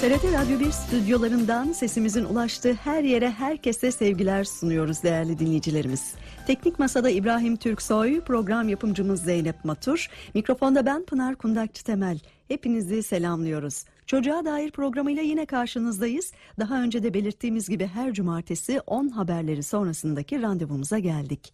[0.00, 6.14] TRT Radyo 1 stüdyolarından sesimizin ulaştığı her yere herkese sevgiler sunuyoruz değerli dinleyicilerimiz.
[6.46, 12.18] Teknik Masada İbrahim Türksoy, program yapımcımız Zeynep Matur, mikrofonda ben Pınar Kundakçı Temel.
[12.48, 13.84] Hepinizi selamlıyoruz.
[14.06, 16.32] Çocuğa dair programıyla yine karşınızdayız.
[16.58, 21.52] Daha önce de belirttiğimiz gibi her cumartesi 10 haberleri sonrasındaki randevumuza geldik.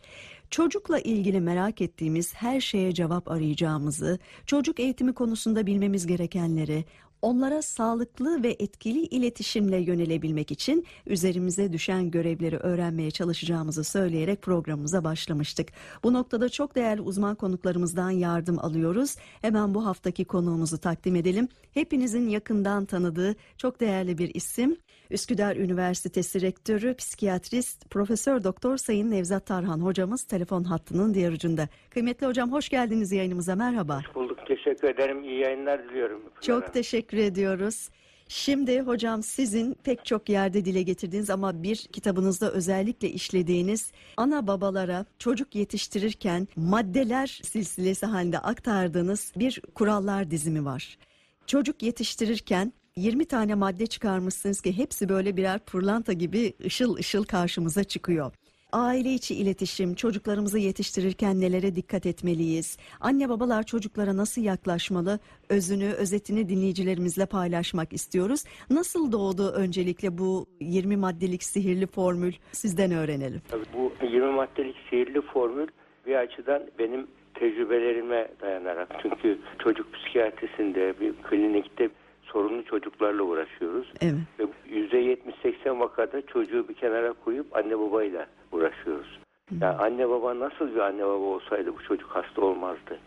[0.50, 6.84] Çocukla ilgili merak ettiğimiz her şeye cevap arayacağımızı, çocuk eğitimi konusunda bilmemiz gerekenleri,
[7.22, 15.68] onlara sağlıklı ve etkili iletişimle yönelebilmek için üzerimize düşen görevleri öğrenmeye çalışacağımızı söyleyerek programımıza başlamıştık.
[16.02, 19.16] Bu noktada çok değerli uzman konuklarımızdan yardım alıyoruz.
[19.40, 21.48] Hemen bu haftaki konuğumuzu takdim edelim.
[21.74, 24.76] Hepinizin yakından tanıdığı çok değerli bir isim.
[25.10, 31.68] Üsküdar Üniversitesi Rektörü, psikiyatrist, Profesör Doktor Sayın Nevzat Tarhan hocamız telefon hattının diğer ucunda.
[31.90, 33.98] Kıymetli hocam hoş geldiniz yayınımıza merhaba.
[33.98, 34.38] Hoş bulduk.
[34.48, 35.24] Teşekkür ederim.
[35.24, 36.22] İyi yayınlar diliyorum.
[36.40, 37.88] Çok teşekkür ediyoruz.
[38.28, 45.04] Şimdi hocam sizin pek çok yerde dile getirdiğiniz ama bir kitabınızda özellikle işlediğiniz ana babalara
[45.18, 50.98] çocuk yetiştirirken maddeler silsilesi halinde aktardığınız bir kurallar dizimi var.
[51.46, 57.84] Çocuk yetiştirirken 20 tane madde çıkarmışsınız ki hepsi böyle birer pırlanta gibi ışıl ışıl karşımıza
[57.84, 58.32] çıkıyor.
[58.72, 62.78] Aile içi iletişim, çocuklarımızı yetiştirirken nelere dikkat etmeliyiz?
[63.00, 65.18] Anne babalar çocuklara nasıl yaklaşmalı?
[65.48, 68.44] Özünü, özetini dinleyicilerimizle paylaşmak istiyoruz.
[68.70, 72.32] Nasıl doğdu öncelikle bu 20 maddelik sihirli formül?
[72.52, 73.42] Sizden öğrenelim.
[73.48, 75.68] Tabii bu 20 maddelik sihirli formül
[76.06, 78.88] bir açıdan benim tecrübelerime dayanarak.
[79.02, 81.88] Çünkü çocuk psikiyatrisinde bir klinikte
[82.36, 83.92] sorunlu çocuklarla uğraşıyoruz.
[84.00, 84.14] Evet.
[84.38, 89.18] Ve %70-80 vakada çocuğu bir kenara koyup anne babayla uğraşıyoruz.
[89.60, 92.98] Yani anne baba nasıl bir anne baba olsaydı bu çocuk hasta olmazdı.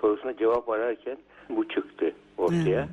[0.00, 1.16] Sorusuna cevap ararken
[1.50, 2.80] bu çıktı ortaya.
[2.80, 2.88] Evet.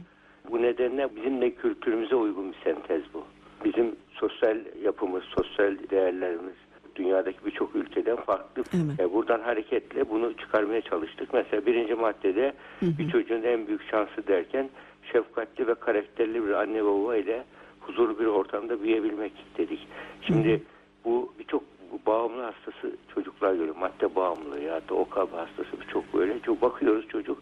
[0.51, 3.23] Bu nedenle bizim de kültürümüze uygun bir sentez bu.
[3.65, 6.55] Bizim sosyal yapımız, sosyal değerlerimiz
[6.95, 8.63] dünyadaki birçok ülkeden farklı.
[8.73, 8.99] Evet.
[8.99, 11.33] E, buradan hareketle bunu çıkarmaya çalıştık.
[11.33, 14.69] Mesela birinci maddede bir çocuğun en büyük şansı derken
[15.11, 17.43] şefkatli ve karakterli bir anne baba ile
[17.79, 19.87] huzurlu bir ortamda büyüyebilmek dedik.
[20.21, 20.63] Şimdi
[21.05, 21.63] bu birçok
[22.05, 23.75] bağımlı hastası çocuklar görüyor.
[23.75, 26.39] Madde bağımlılığı ya da OKB hastası birçok böyle.
[26.39, 27.37] Çok bakıyoruz çocuk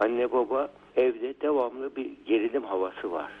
[0.00, 3.32] anne baba evde devamlı bir gerilim havası var.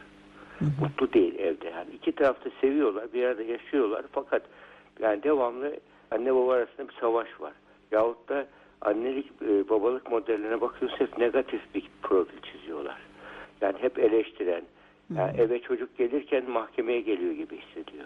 [0.80, 1.68] Mutlu değil evde.
[1.68, 4.42] Yani iki tarafta seviyorlar, bir arada yaşıyorlar fakat
[5.00, 5.76] yani devamlı
[6.10, 7.52] anne baba arasında bir savaş var.
[7.90, 8.46] Yahut da
[8.80, 12.41] annelik e, babalık modeline bakıyoruz hep negatif bir profil
[13.82, 14.62] hep eleştiren,
[15.16, 18.04] yani eve çocuk gelirken mahkemeye geliyor gibi hissediyor.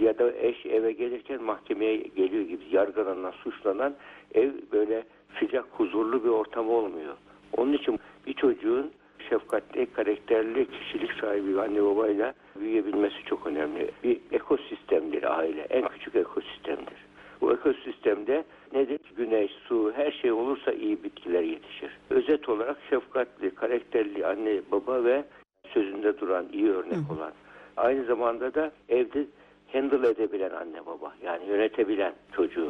[0.00, 3.94] Ya da eş eve gelirken mahkemeye geliyor gibi yargılanan, suçlanan
[4.34, 5.04] ev böyle
[5.40, 7.14] sıcak, huzurlu bir ortam olmuyor.
[7.56, 8.90] Onun için bir çocuğun
[9.28, 13.90] şefkatli, karakterli, kişilik sahibi anne babayla büyüyebilmesi çok önemli.
[14.04, 17.06] Bir ekosistemdir aile, en küçük ekosistemdir.
[17.44, 18.44] Bu ekosistemde
[18.74, 19.00] nedir?
[19.16, 21.90] Güneş, su, her şey olursa iyi bitkiler yetişir.
[22.10, 25.24] Özet olarak şefkatli, karakterli anne baba ve
[25.68, 27.32] sözünde duran, iyi örnek olan.
[27.76, 29.26] Aynı zamanda da evde
[29.72, 31.14] handle edebilen anne baba.
[31.24, 32.68] Yani yönetebilen çocuğu.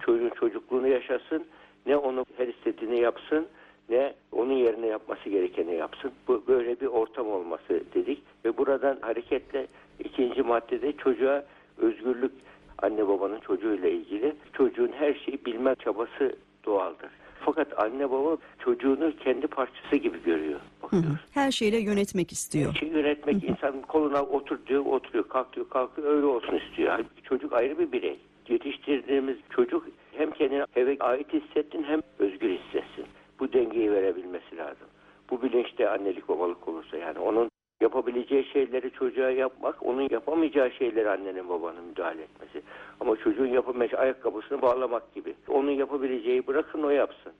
[0.00, 1.44] Çocuğun çocukluğunu yaşasın.
[1.86, 3.46] Ne onu her istediğini yapsın
[3.88, 6.12] ne onun yerine yapması gerekeni yapsın.
[6.28, 9.66] Bu böyle bir ortam olması dedik ve buradan hareketle
[9.98, 11.44] ikinci maddede çocuğa
[11.78, 12.32] özgürlük
[12.82, 17.10] anne babanın çocuğuyla ilgili çocuğun her şeyi bilme çabası doğaldır.
[17.44, 20.60] Fakat anne baba çocuğunu kendi parçası gibi görüyor.
[20.82, 21.08] Bakıyoruz.
[21.30, 22.74] Her şeyle yönetmek istiyor.
[22.74, 26.90] Şey yönetmek insan koluna otur diyor, oturuyor, kalk diyor, kalkıyor, öyle olsun istiyor.
[26.90, 28.18] Halbuki çocuk ayrı bir birey.
[28.48, 33.06] Yetiştirdiğimiz çocuk hem kendine eve ait hissetsin hem özgür hissetsin.
[33.40, 34.86] Bu dengeyi verebilmesi lazım.
[35.30, 37.49] Bu bilinçte annelik babalık olursa yani onun
[37.80, 42.62] yapabileceği şeyleri çocuğa yapmak, onun yapamayacağı şeyleri annenin babanın müdahale etmesi.
[43.00, 45.34] Ama çocuğun yapamayacağı ayakkabısını bağlamak gibi.
[45.48, 47.32] Onun yapabileceği bırakın o yapsın.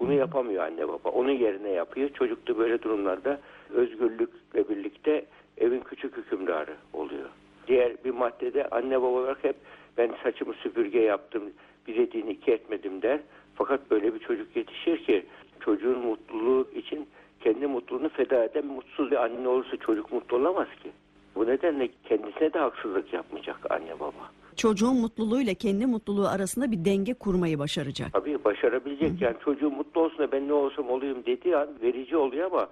[0.00, 1.08] Bunu yapamıyor anne baba.
[1.08, 2.08] Onun yerine yapıyor.
[2.08, 5.24] Çocuk da böyle durumlarda özgürlükle birlikte
[5.58, 7.28] evin küçük hükümdarı oluyor.
[7.66, 9.56] Diğer bir maddede anne baba olarak hep
[9.96, 11.42] ben saçımı süpürge yaptım,
[11.86, 13.20] bir dediğini iki etmedim der.
[13.54, 15.26] Fakat böyle bir çocuk yetişir ki
[15.60, 17.08] çocuğun mutluluğu için
[17.40, 20.90] kendi mutluluğunu feda eden mutsuz bir anne olursa çocuk mutlu olamaz ki.
[21.34, 24.30] Bu nedenle kendisine de haksızlık yapmayacak anne baba.
[24.56, 28.08] Çocuğun mutluluğuyla kendi mutluluğu arasında bir denge kurmayı başaracak.
[28.12, 32.46] Tabii başarabilecek yani çocuğum mutlu olsun da ben ne olsam olayım dediği an verici oluyor
[32.52, 32.68] ama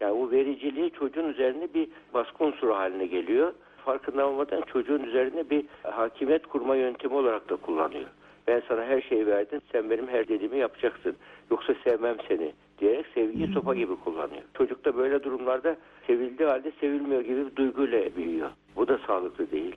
[0.00, 3.52] yani o vericiliği çocuğun üzerine bir baskı unsuru haline geliyor.
[3.84, 8.08] Farkında olmadan çocuğun üzerine bir hakimiyet kurma yöntemi olarak da kullanıyor.
[8.46, 11.16] Ben sana her şeyi verdim, sen benim her dediğimi yapacaksın.
[11.50, 14.42] Yoksa sevmem seni diyerek sevgiyi sopa gibi kullanıyor.
[14.54, 18.50] Çocuk da böyle durumlarda sevildiği halde sevilmiyor gibi bir duyguyla büyüyor.
[18.76, 19.76] Bu da sağlıklı değil.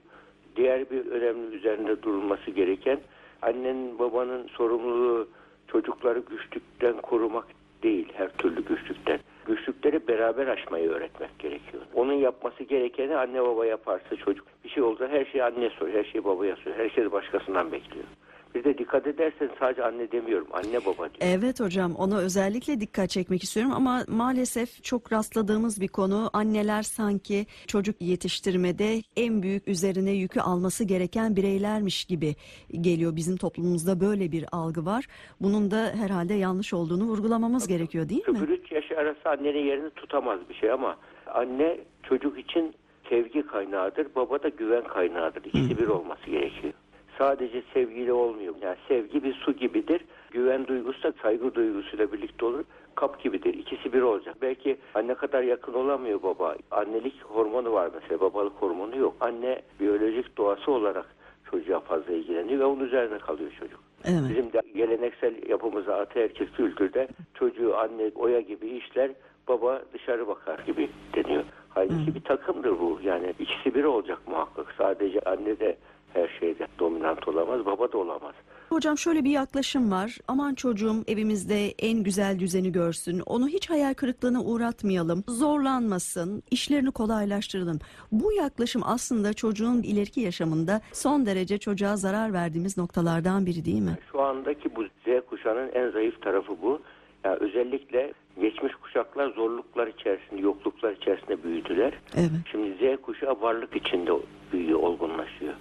[0.55, 2.99] Diğer bir önemli üzerinde durulması gereken
[3.41, 5.27] annenin babanın sorumluluğu
[5.67, 7.45] çocukları güçlükten korumak
[7.83, 9.19] değil her türlü güçlükten.
[9.45, 11.83] Güçlükleri beraber aşmayı öğretmek gerekiyor.
[11.93, 16.03] Onun yapması gerekeni anne baba yaparsa çocuk bir şey olsa her şeyi anne soruyor, her
[16.11, 18.05] şeyi babaya soruyor, her şeyi başkasından bekliyor.
[18.55, 21.15] Bir de dikkat edersen sadece anne demiyorum, anne baba diyor.
[21.21, 27.45] Evet hocam ona özellikle dikkat çekmek istiyorum ama maalesef çok rastladığımız bir konu anneler sanki
[27.67, 32.35] çocuk yetiştirmede en büyük üzerine yükü alması gereken bireylermiş gibi
[32.81, 33.15] geliyor.
[33.15, 35.05] Bizim toplumumuzda böyle bir algı var.
[35.41, 38.37] Bunun da herhalde yanlış olduğunu vurgulamamız gerekiyor değil mi?
[38.37, 40.97] 0-3 yaş arası annenin yerini tutamaz bir şey ama
[41.27, 42.75] anne çocuk için
[43.09, 45.43] sevgi kaynağıdır, baba da güven kaynağıdır.
[45.43, 46.73] İkisi bir olması gerekiyor.
[47.17, 48.55] Sadece sevgiyle olmuyor.
[48.61, 50.01] Yani sevgi bir su gibidir.
[50.31, 52.63] Güven duygusu da saygı duygusuyla birlikte olur.
[52.95, 53.53] Kap gibidir.
[53.53, 54.35] İkisi bir olacak.
[54.41, 56.55] Belki anne kadar yakın olamıyor baba.
[56.71, 58.19] Annelik hormonu var mesela.
[58.19, 59.15] Babalık hormonu yok.
[59.19, 61.05] Anne biyolojik doğası olarak
[61.51, 63.79] çocuğa fazla ilgileniyor ve onun üzerine kalıyor çocuk.
[64.05, 64.21] Evet.
[64.29, 69.11] Bizim de geleneksel yapımızda ataerkil kültürde çocuğu anne oya gibi işler
[69.47, 71.43] baba dışarı bakar gibi deniyor.
[71.69, 72.99] Halbuki bir takımdır bu.
[73.03, 74.75] Yani ikisi bir olacak muhakkak.
[74.77, 75.77] Sadece anne de
[76.13, 78.33] her şeyde dominant olamaz, baba da olamaz.
[78.69, 80.17] Hocam şöyle bir yaklaşım var.
[80.27, 83.19] Aman çocuğum evimizde en güzel düzeni görsün.
[83.25, 85.23] Onu hiç hayal kırıklığına uğratmayalım.
[85.27, 86.43] Zorlanmasın.
[86.51, 87.79] işlerini kolaylaştıralım.
[88.11, 93.97] Bu yaklaşım aslında çocuğun ileriki yaşamında son derece çocuğa zarar verdiğimiz noktalardan biri değil mi?
[94.11, 96.81] Şu andaki bu Z kuşağının en zayıf tarafı bu.
[97.25, 101.93] Yani özellikle geçmiş kuşaklar zorluklar içerisinde, yokluklar içerisinde büyüdüler.
[102.15, 102.31] Evet.
[102.51, 104.11] Şimdi Z kuşağı varlık içinde
[104.53, 105.53] büyüyor, olgunlaşıyor.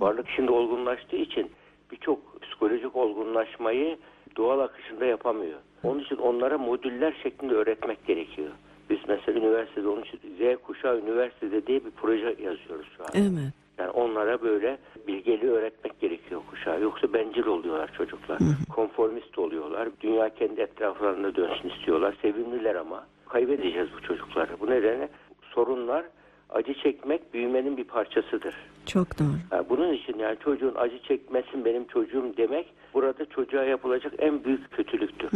[0.00, 1.50] Varlık içinde olgunlaştığı için
[1.92, 3.98] birçok psikolojik olgunlaşmayı
[4.36, 5.58] doğal akışında yapamıyor.
[5.82, 8.50] Onun için onlara modüller şeklinde öğretmek gerekiyor.
[8.90, 13.08] Biz mesela üniversitede onun için Z kuşağı üniversitede diye bir proje yazıyoruz şu an.
[13.14, 13.52] Evet.
[13.78, 16.80] Yani onlara böyle bilgeliği öğretmek gerekiyor kuşağı.
[16.80, 18.38] Yoksa bencil oluyorlar çocuklar.
[18.74, 19.88] Konformist oluyorlar.
[20.00, 22.14] Dünya kendi etraflarında dönsün istiyorlar.
[22.22, 23.06] Sevimliler ama.
[23.28, 24.60] Kaybedeceğiz bu çocukları.
[24.60, 25.08] Bu nedenle
[25.42, 26.04] sorunlar
[26.50, 28.54] acı çekmek büyümenin bir parçasıdır.
[28.86, 29.36] Çok doğru.
[29.52, 34.70] Yani bunun için yani çocuğun acı çekmesin benim çocuğum demek burada çocuğa yapılacak en büyük
[34.70, 35.30] kötülüktür.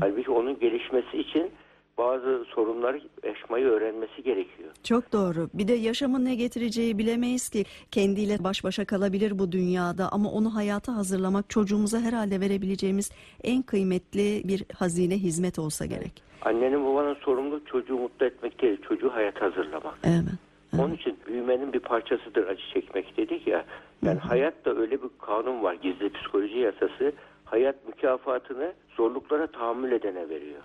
[0.00, 1.50] Halbuki onun gelişmesi için
[1.98, 3.00] bazı sorunları
[3.30, 4.70] aşmayı öğrenmesi gerekiyor.
[4.84, 5.48] Çok doğru.
[5.54, 7.64] Bir de yaşamın ne getireceği bilemeyiz ki.
[7.90, 13.10] Kendiyle baş başa kalabilir bu dünyada ama onu hayata hazırlamak çocuğumuza herhalde verebileceğimiz
[13.44, 16.22] en kıymetli bir hazine hizmet olsa gerek.
[16.42, 19.94] Annenin babanın sorumluluğu çocuğu mutlu etmek değil, çocuğu hayata hazırlamak.
[20.04, 20.51] Evet.
[20.78, 23.64] Onun için büyümenin bir parçasıdır acı çekmek dedik ya.
[24.02, 27.12] Yani hayatta öyle bir kanun var, gizli psikoloji yasası.
[27.44, 30.60] Hayat mükafatını zorluklara tahammül edene veriyor.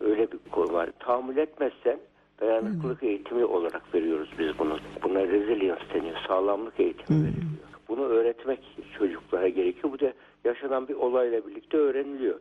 [0.00, 0.90] Öyle bir konu var.
[0.98, 1.98] Tahammül etmezsen
[2.40, 4.78] dayanıklılık eğitimi olarak veriyoruz biz bunu.
[5.02, 6.16] Buna resilience deniyor.
[6.28, 7.44] Sağlamlık eğitimi veriliyor.
[7.88, 8.60] Bunu öğretmek
[8.98, 9.92] çocuklara gerekiyor.
[9.92, 10.12] Bu da
[10.44, 12.40] yaşanan bir olayla birlikte öğreniliyor.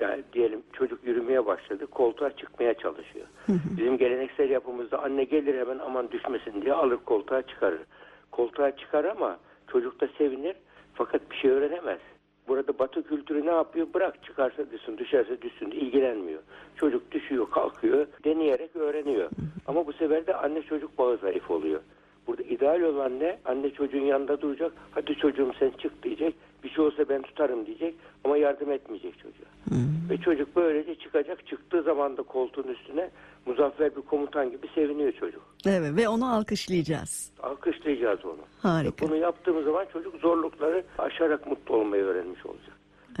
[0.00, 3.26] Yani diyelim çocuk yürümeye başladı, koltuğa çıkmaya çalışıyor.
[3.48, 7.80] Bizim geleneksel yapımızda anne gelir hemen aman düşmesin diye alır koltuğa çıkarır.
[8.30, 9.38] Koltuğa çıkar ama
[9.72, 10.56] çocuk da sevinir
[10.94, 12.00] fakat bir şey öğrenemez.
[12.48, 13.86] Burada batı kültürü ne yapıyor?
[13.94, 16.42] Bırak çıkarsa düşsün, düşerse düşsün ilgilenmiyor.
[16.76, 19.30] Çocuk düşüyor, kalkıyor, deneyerek öğreniyor.
[19.66, 21.80] Ama bu sefer de anne çocuk bağı zayıf oluyor.
[22.26, 23.38] Burada ideal olan ne?
[23.44, 24.72] Anne çocuğun yanında duracak.
[24.90, 26.34] Hadi çocuğum sen çık diyecek.
[26.64, 27.94] Bir şey olsa ben tutarım diyecek.
[28.24, 29.78] Ama yardım etmeyecek çocuğa.
[30.10, 31.46] Ve çocuk böylece çıkacak.
[31.46, 33.10] Çıktığı zaman da koltuğun üstüne
[33.46, 35.42] muzaffer bir komutan gibi seviniyor çocuk.
[35.66, 37.32] Evet ve onu alkışlayacağız.
[37.42, 38.40] Alkışlayacağız onu.
[38.62, 39.06] Harika.
[39.06, 42.74] Bunu yaptığımız zaman çocuk zorlukları aşarak mutlu olmayı öğrenmiş olacak.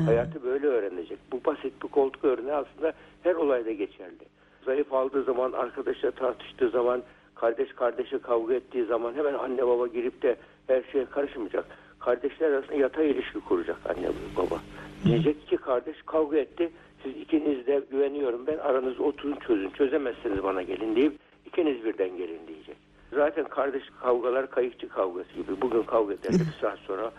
[0.06, 1.18] Hayatı böyle öğrenecek.
[1.32, 4.24] Bu basit bir koltuk örneği aslında her olayda geçerli.
[4.64, 7.02] Zayıf aldığı zaman, arkadaşla tartıştığı zaman,
[7.34, 10.36] kardeş kardeşe kavga ettiği zaman hemen anne baba girip de
[10.66, 11.64] her şeye karışmayacak.
[12.04, 14.60] Kardeşler arasında yatay ilişki kuracak anne baba.
[15.04, 16.70] Diyecek ki kardeş kavga etti.
[17.02, 19.70] Siz ikiniz de güveniyorum ben aranızda oturun çözün.
[19.70, 22.76] Çözemezseniz bana gelin deyip ikiniz birden gelin diyecek.
[23.12, 25.60] Zaten kardeş kavgalar kayıkçı kavgası gibi.
[25.60, 27.12] Bugün kavga ederler saat sonra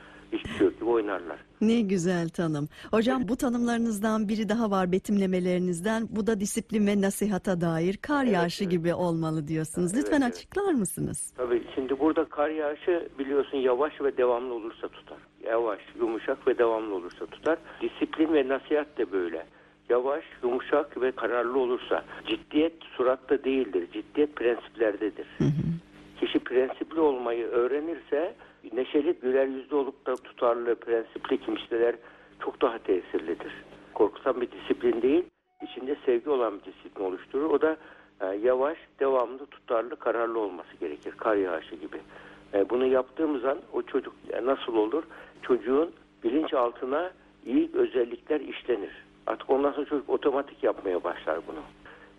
[0.60, 1.40] yok gibi oynarlar.
[1.62, 2.70] Ne güzel tanım.
[2.92, 6.08] Hocam bu tanımlarınızdan biri daha var betimlemelerinizden.
[6.10, 8.72] Bu da disiplin ve nasihata dair kar yağışı evet.
[8.72, 9.92] gibi olmalı diyorsunuz.
[9.94, 10.34] Evet, Lütfen evet.
[10.34, 11.34] açıklar mısınız?
[11.38, 15.18] Tabii şimdi burada kar yağışı biliyorsun yavaş ve devamlı olursa tutar.
[15.44, 17.58] Yavaş, yumuşak ve devamlı olursa tutar.
[17.82, 19.46] Disiplin ve nasihat de böyle.
[19.90, 23.88] Yavaş, yumuşak ve kararlı olursa ciddiyet suratta değildir.
[23.94, 25.28] Ciddiyet prensiplerdedir.
[26.20, 28.36] Kişi prensipli olmayı öğrenirse
[28.74, 31.96] neşeli, güler yüzlü olup da tutarlı, prensipli kimseler
[32.40, 33.54] çok daha tesirlidir.
[33.94, 35.24] Korkutan bir disiplin değil,
[35.64, 37.50] içinde sevgi olan bir disiplin oluşturur.
[37.50, 37.78] O da
[38.22, 41.14] e, yavaş, devamlı, tutarlı, kararlı olması gerekir.
[41.18, 41.98] Kar yağışı gibi.
[42.54, 45.04] E, bunu yaptığımız an o çocuk e, nasıl olur?
[45.42, 45.92] Çocuğun
[46.24, 47.12] bilinçaltına
[47.46, 49.06] iyi özellikler işlenir.
[49.28, 51.60] Artık ondan sonra çocuk otomatik yapmaya başlar bunu.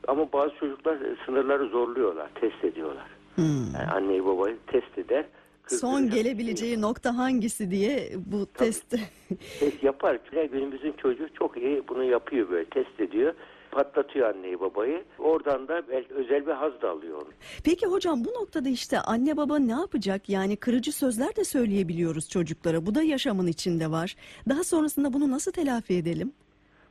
[0.08, 3.06] Ama bazı çocuklar sınırları zorluyorlar, test ediyorlar.
[3.38, 5.24] Yani anneyi babayı test eder.
[5.66, 8.90] Son gelebileceği nokta hangisi diye bu test.
[9.61, 10.18] test yapar.
[10.52, 13.35] Günümüzün çocuğu çok iyi bunu yapıyor böyle test ediyor.
[13.70, 15.04] Patlatıyor anneyi babayı.
[15.18, 17.28] Oradan da özel bir haz da alıyor onu.
[17.64, 20.28] Peki hocam bu noktada işte anne baba ne yapacak?
[20.28, 22.87] Yani kırıcı sözler de söyleyebiliyoruz çocuklara.
[22.87, 24.16] Bu da yaşamın içinde var.
[24.49, 26.32] Daha sonrasında bunu nasıl telafi edelim?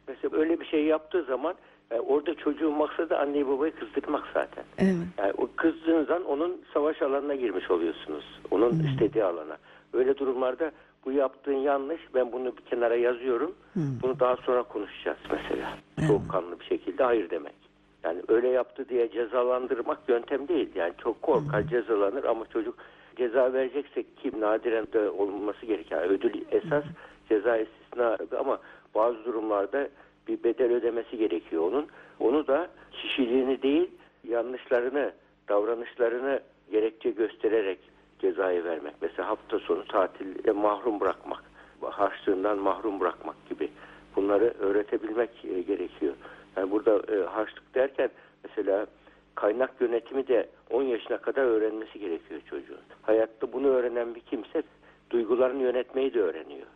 [0.08, 1.55] Mesela öyle bir şey yaptığı zaman
[1.92, 4.63] e, orada çocuğun maksadı anneyi babayı kızdırmak zaten.
[4.77, 4.96] Evet.
[5.18, 8.39] Yani o kızdığınız an onun savaş alanına girmiş oluyorsunuz.
[8.51, 9.58] Onun istediği alana.
[9.94, 10.72] Öyle durumlarda
[11.06, 12.01] bu yaptığın yanlış.
[12.13, 13.56] Ben bunu bir kenara yazıyorum.
[13.75, 15.77] Bunu daha sonra konuşacağız mesela.
[16.08, 17.56] Soğukkanlı bir şekilde hayır demek.
[18.04, 20.70] Yani öyle yaptı diye cezalandırmak yöntem değil.
[20.75, 22.75] Yani çok korkar cezalanır ama çocuk
[23.15, 26.84] ceza vereceksek ki nadiren de olması gereken ödül esas
[27.30, 28.60] ceza istisna ama
[28.96, 29.88] bazı durumlarda
[30.27, 31.88] bir bedel ödemesi gerekiyor onun.
[32.20, 33.91] Onu da kişiliğini değil
[34.24, 35.12] yanlışlarını,
[35.50, 36.39] davranışlarını
[36.72, 37.79] gerekçe göstererek
[38.20, 38.94] cezayı vermek.
[39.01, 41.44] Mesela hafta sonu tatilde mahrum bırakmak,
[41.82, 43.70] harçlığından mahrum bırakmak gibi
[44.15, 46.13] bunları öğretebilmek e, gerekiyor.
[46.58, 48.10] Yani burada e, harçlık derken
[48.44, 48.88] mesela
[49.36, 52.79] kaynak yönetimi de 10 yaşına kadar öğrenmesi gerekiyor çocuğun.
[53.01, 54.63] Hayatta bunu öğrenen bir kimse
[55.10, 56.67] duygularını yönetmeyi de öğreniyor.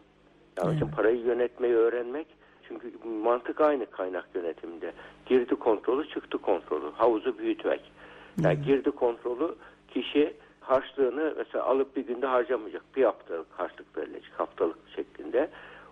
[0.58, 2.28] Yani için parayı yönetmeyi öğrenmek
[2.70, 2.92] çünkü
[3.24, 4.94] mantık aynı kaynak yönetiminde.
[5.26, 6.92] Girdi kontrolü, çıktı kontrolü.
[6.92, 7.92] Havuzu büyütmek.
[8.44, 9.56] Yani girdi kontrolü
[9.88, 12.82] kişi harçlığını mesela alıp bir günde harcamayacak.
[12.96, 15.50] Bir haftalık harçlık verilecek haftalık şeklinde.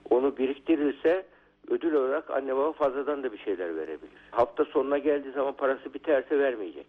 [0.10, 1.26] Onu biriktirirse
[1.68, 4.20] ödül olarak anne baba fazladan da bir şeyler verebilir.
[4.32, 6.88] Hafta sonuna geldiği zaman parası biterse vermeyecek.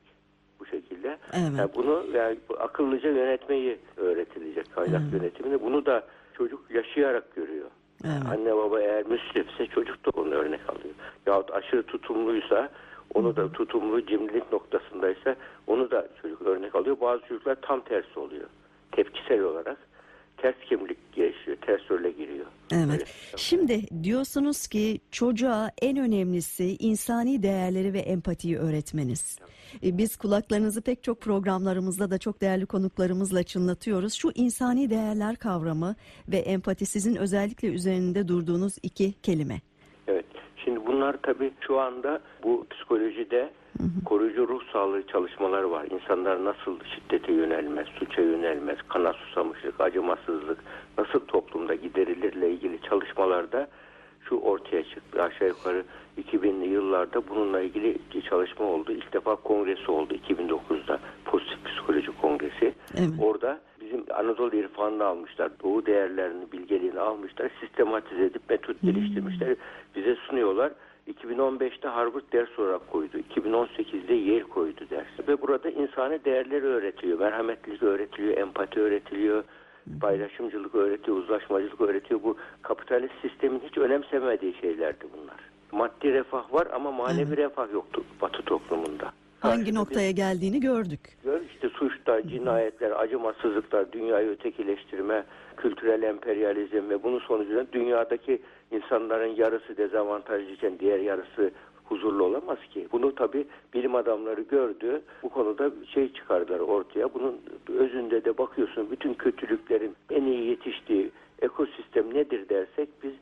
[0.61, 1.19] Bu şekilde.
[1.33, 1.59] Evet.
[1.59, 5.63] Yani bunu yani akıllıca yönetmeyi öğretilecek kaynak yönetimini.
[5.63, 7.67] Bunu da çocuk yaşayarak görüyor.
[8.05, 8.23] Evet.
[8.31, 10.95] Anne baba eğer müsrifse çocuk da onu örnek alıyor.
[11.27, 12.69] Yahut aşırı tutumluysa
[13.15, 15.37] onu da tutumlu cimrilik noktasındaysa
[15.67, 16.97] onu da çocuk örnek alıyor.
[17.01, 18.49] Bazı çocuklar tam tersi oluyor.
[18.93, 19.77] Tepkisel olarak
[20.37, 22.47] ters kimlik gelişiyor, ters role giriyor.
[22.73, 22.91] Evet.
[22.93, 23.05] Öyle.
[23.37, 29.39] Şimdi diyorsunuz ki çocuğa en önemlisi insani değerleri ve empatiyi öğretmeniz.
[29.85, 34.13] E, Biz kulaklarınızı pek çok programlarımızda da çok değerli konuklarımızla çınlatıyoruz.
[34.15, 35.95] Şu insani değerler kavramı
[36.29, 39.61] ve empati sizin özellikle üzerinde durduğunuz iki kelime.
[40.07, 40.27] Evet.
[40.65, 43.51] Şimdi bunlar tabii şu anda bu psikolojide
[44.05, 45.87] koruyucu ruh sağlığı çalışmaları var.
[45.91, 50.59] İnsanlar nasıl şiddete yönelmez, suça yönelmez, kana susamışlık, acımasızlık
[50.99, 53.69] nasıl toplumda giderilirle ilgili çalışmalarda
[54.29, 55.23] şu ortaya çıktı.
[55.23, 55.85] Aşağı yukarı
[56.19, 58.93] 2000'li yıllarda bununla ilgili bir çalışma oldu.
[58.93, 61.01] İlk defa kongresi oldu 2009'da.
[61.25, 62.75] Pozitif Psikoloji Kongresi.
[62.97, 63.11] Evet.
[63.21, 65.51] Orada bizim Anadolu irfanını almışlar.
[65.63, 67.51] Doğu değerlerini, bilgeliğini almışlar.
[67.61, 69.57] Sistematize edip metot geliştirmişler.
[69.97, 70.73] Bize sunuyorlar.
[71.09, 73.19] 2015'te Harvard ders olarak koydu.
[73.35, 75.29] 2018'de Yale koydu ders.
[75.29, 77.19] Ve burada insani değerleri öğretiyor.
[77.19, 79.45] Merhametlilik öğretiliyor, empati öğretiliyor,
[80.01, 82.23] paylaşımcılık öğretiyor, uzlaşmacılık öğretiyor.
[82.23, 85.37] Bu kapitalist sistemin hiç önemsemediği şeylerdi bunlar.
[85.73, 89.13] Maddi refah var ama manevi refah yoktu Batı toplumunda.
[89.41, 91.01] Hangi noktaya geldiğini gördük.
[91.25, 95.25] Gör işte suçlar, cinayetler, acımasızlıklar, dünyayı ötekileştirme,
[95.57, 101.51] kültürel emperyalizm ve bunun sonucunda dünyadaki insanların yarısı dezavantajlıyken diğer yarısı
[101.85, 102.89] huzurlu olamaz ki.
[102.93, 105.03] Bunu tabi bilim adamları gördü.
[105.23, 107.15] Bu konuda şey çıkardılar ortaya.
[107.15, 111.11] Bunun özünde de bakıyorsun bütün kötülüklerin en iyi yetiştiği
[111.43, 113.13] ekosistem nedir dersek biz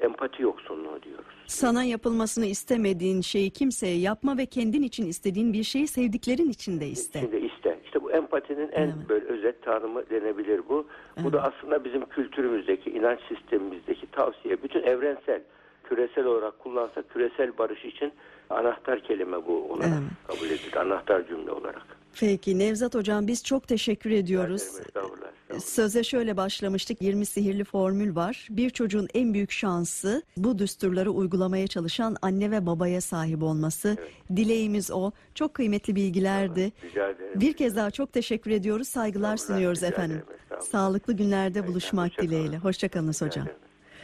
[0.00, 1.34] empati yoksunluğu diyoruz.
[1.46, 6.86] Sana yapılmasını istemediğin şeyi kimseye yapma ve kendin için istediğin bir şeyi sevdiklerin için de
[6.86, 7.20] iste.
[7.20, 7.63] Şimdi iste.
[8.14, 8.94] Empatinin en Evet.
[9.08, 10.86] böyle özet tanımı denebilir bu.
[11.24, 14.62] Bu da aslında bizim kültürümüzdeki, inanç sistemimizdeki tavsiye.
[14.62, 15.42] Bütün evrensel,
[15.84, 18.12] küresel olarak kullansak küresel barış için
[18.50, 20.28] anahtar kelime bu olarak Evet.
[20.38, 20.76] kabul edilir.
[20.76, 21.82] Anahtar cümle olarak.
[22.20, 24.62] Peki Nevzat Hocam biz çok teşekkür ediyoruz.
[25.60, 27.02] Söze şöyle başlamıştık.
[27.02, 28.48] 20 sihirli formül var.
[28.50, 33.96] Bir çocuğun en büyük şansı bu düsturları uygulamaya çalışan anne ve babaya sahip olması.
[34.36, 35.10] Dileğimiz o.
[35.34, 36.72] Çok kıymetli bilgilerdi.
[36.84, 37.40] Rica ederim.
[37.40, 38.88] Bir kez daha çok teşekkür ediyoruz.
[38.88, 40.22] Saygılar sunuyoruz efendim.
[40.70, 42.58] Sağlıklı günlerde buluşmak dileğiyle.
[42.58, 43.46] Hoşçakalınız hocam.